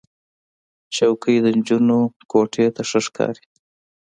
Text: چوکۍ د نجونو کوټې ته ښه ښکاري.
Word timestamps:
چوکۍ 0.95 1.37
د 1.41 1.45
نجونو 1.57 1.99
کوټې 2.31 2.67
ته 2.75 2.81
ښه 2.89 2.99
ښکاري. 3.05 3.43